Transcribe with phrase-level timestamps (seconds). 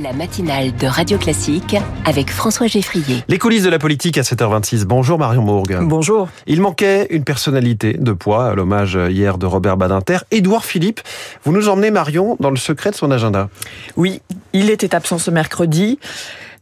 [0.00, 1.74] La matinale de Radio Classique
[2.04, 3.24] avec François Geffrier.
[3.26, 4.84] Les coulisses de la politique à 7h26.
[4.84, 5.76] Bonjour Marion Mourgue.
[5.82, 6.28] Bonjour.
[6.46, 10.18] Il manquait une personnalité de poids à l'hommage hier de Robert Badinter.
[10.30, 11.00] Édouard Philippe,
[11.42, 13.48] vous nous emmenez Marion dans le secret de son agenda.
[13.96, 14.22] Oui,
[14.52, 15.98] il était absent ce mercredi.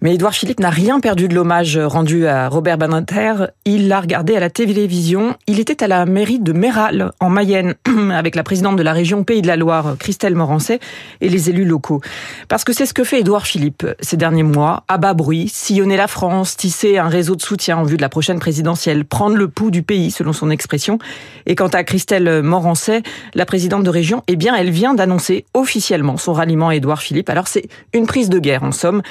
[0.01, 3.47] Mais Édouard Philippe n'a rien perdu de l'hommage rendu à Robert Badinter.
[3.65, 5.35] Il l'a regardé à la télévision.
[5.47, 7.75] Il était à la mairie de Méral, en Mayenne,
[8.13, 10.81] avec la présidente de la région Pays de la Loire, Christelle Morancet,
[11.21, 12.01] et les élus locaux.
[12.49, 14.85] Parce que c'est ce que fait Édouard Philippe ces derniers mois.
[14.89, 18.09] À bas bruit, sillonner la France, tisser un réseau de soutien en vue de la
[18.09, 20.99] prochaine présidentielle, prendre le pouls du pays, selon son expression.
[21.47, 23.03] Et quant à Christelle Morancet,
[23.35, 27.31] la présidente de région, eh bien, elle vient d'annoncer officiellement son ralliement à Édouard Philippe.
[27.31, 29.03] Alors c'est une prise de guerre, en somme,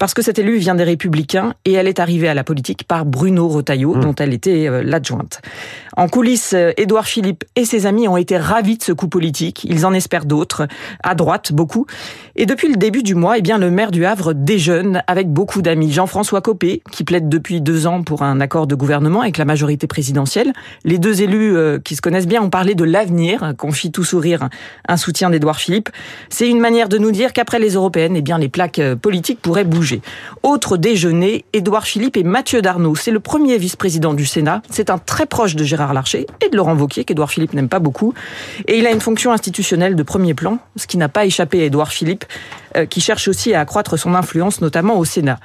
[0.00, 3.04] parce que cette élue vient des Républicains et elle est arrivée à la politique par
[3.04, 4.00] Bruno Retailleau, mmh.
[4.00, 5.42] dont elle était euh, l'adjointe.
[5.94, 9.64] En coulisses, euh, Édouard Philippe et ses amis ont été ravis de ce coup politique.
[9.64, 10.66] Ils en espèrent d'autres,
[11.02, 11.84] à droite beaucoup.
[12.34, 15.60] Et depuis le début du mois, eh bien, le maire du Havre déjeune avec beaucoup
[15.60, 15.92] d'amis.
[15.92, 19.86] Jean-François Copé, qui plaide depuis deux ans pour un accord de gouvernement avec la majorité
[19.86, 20.54] présidentielle.
[20.82, 24.48] Les deux élus euh, qui se connaissent bien ont parlé de l'avenir, confie tout sourire
[24.88, 25.90] un soutien d'Édouard Philippe.
[26.30, 29.64] C'est une manière de nous dire qu'après les européennes, eh bien, les plaques politiques pourraient
[29.64, 29.89] bouger.
[30.42, 32.94] Autre déjeuner, Édouard Philippe et Mathieu Darnaud.
[32.94, 34.62] C'est le premier vice-président du Sénat.
[34.70, 37.78] C'est un très proche de Gérard Larcher et de Laurent Wauquiez, qu'Édouard Philippe n'aime pas
[37.78, 38.14] beaucoup.
[38.66, 41.64] Et il a une fonction institutionnelle de premier plan, ce qui n'a pas échappé à
[41.64, 42.24] Édouard Philippe,
[42.76, 45.38] euh, qui cherche aussi à accroître son influence, notamment au Sénat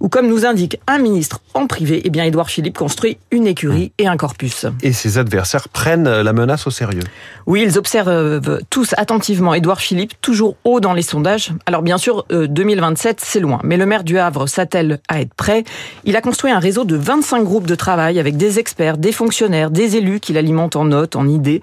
[0.00, 3.92] ou comme nous indique un ministre en privé, eh bien Édouard Philippe construit une écurie
[3.98, 4.66] et un corpus.
[4.82, 7.02] Et ses adversaires prennent la menace au sérieux.
[7.46, 11.52] Oui, ils observent tous attentivement Édouard Philippe, toujours haut dans les sondages.
[11.66, 15.34] Alors bien sûr, 2027, euh, c'est loin, mais le maire du Havre s'attelle à être
[15.34, 15.64] prêt.
[16.04, 19.70] Il a construit un réseau de 25 groupes de travail avec des experts, des fonctionnaires,
[19.70, 21.60] des élus qu'il alimente en notes, en idées.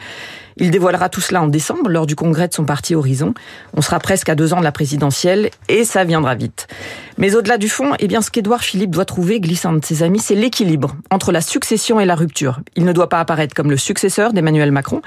[0.60, 3.34] Il dévoilera tout cela en décembre lors du congrès de son parti Horizon.
[3.76, 6.68] On sera presque à deux ans de la présidentielle et ça viendra vite.
[7.18, 10.20] Mais au-delà du fond, eh bien, ce qu'Édouard Philippe doit trouver, glissant de ses amis,
[10.20, 12.60] c'est l'équilibre entre la succession et la rupture.
[12.76, 15.02] Il ne doit pas apparaître comme le successeur d'Emmanuel Macron.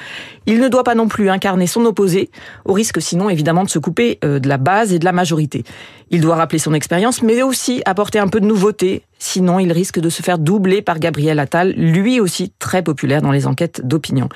[0.47, 2.31] Il ne doit pas non plus incarner son opposé,
[2.65, 5.65] au risque sinon évidemment de se couper euh, de la base et de la majorité.
[6.11, 9.03] Il doit rappeler son expérience, mais aussi apporter un peu de nouveauté.
[9.21, 13.31] Sinon, il risque de se faire doubler par Gabriel Attal, lui aussi très populaire dans
[13.31, 14.29] les enquêtes d'opinion.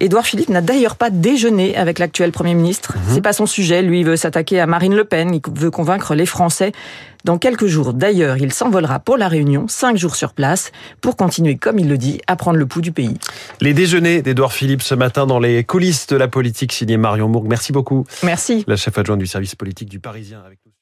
[0.00, 2.94] Édouard Philippe n'a d'ailleurs pas déjeuné avec l'actuel Premier ministre.
[2.96, 3.14] Mhm.
[3.14, 3.82] C'est pas son sujet.
[3.82, 5.34] Lui, il veut s'attaquer à Marine Le Pen.
[5.34, 6.72] Il veut convaincre les Français.
[7.24, 10.72] Dans quelques jours, d'ailleurs, il s'envolera pour la Réunion, cinq jours sur place,
[11.02, 13.18] pour continuer, comme il le dit, à prendre le pouls du pays.
[13.60, 17.48] Les déjeuners d'Édouard Philippe ce matin dans les coulisses de la politique, signé Marion Mourgue.
[17.48, 18.06] Merci beaucoup.
[18.22, 18.64] Merci.
[18.66, 20.72] La chef adjointe du service politique du Parisien avec nous.